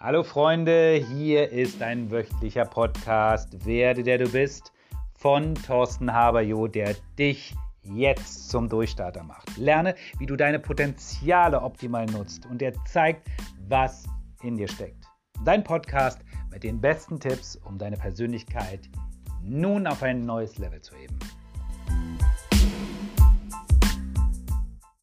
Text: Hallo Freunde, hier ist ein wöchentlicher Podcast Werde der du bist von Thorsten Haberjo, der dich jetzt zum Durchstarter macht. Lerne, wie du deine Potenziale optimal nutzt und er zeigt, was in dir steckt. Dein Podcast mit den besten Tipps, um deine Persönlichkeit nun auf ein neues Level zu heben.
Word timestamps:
Hallo 0.00 0.22
Freunde, 0.22 0.94
hier 0.94 1.50
ist 1.50 1.82
ein 1.82 2.08
wöchentlicher 2.12 2.64
Podcast 2.64 3.66
Werde 3.66 4.04
der 4.04 4.18
du 4.18 4.30
bist 4.30 4.72
von 5.18 5.56
Thorsten 5.56 6.12
Haberjo, 6.12 6.68
der 6.68 6.94
dich 7.18 7.56
jetzt 7.82 8.48
zum 8.48 8.68
Durchstarter 8.68 9.24
macht. 9.24 9.56
Lerne, 9.56 9.96
wie 10.20 10.26
du 10.26 10.36
deine 10.36 10.60
Potenziale 10.60 11.60
optimal 11.60 12.06
nutzt 12.06 12.46
und 12.46 12.62
er 12.62 12.74
zeigt, 12.84 13.28
was 13.66 14.04
in 14.44 14.56
dir 14.56 14.68
steckt. 14.68 15.04
Dein 15.44 15.64
Podcast 15.64 16.20
mit 16.52 16.62
den 16.62 16.80
besten 16.80 17.18
Tipps, 17.18 17.56
um 17.56 17.76
deine 17.76 17.96
Persönlichkeit 17.96 18.88
nun 19.42 19.88
auf 19.88 20.04
ein 20.04 20.20
neues 20.20 20.58
Level 20.58 20.80
zu 20.80 20.94
heben. 20.94 21.18